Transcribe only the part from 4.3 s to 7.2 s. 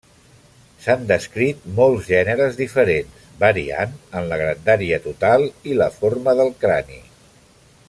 la grandària total i la forma del crani.